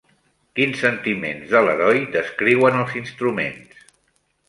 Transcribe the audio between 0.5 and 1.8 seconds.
Quins sentiments de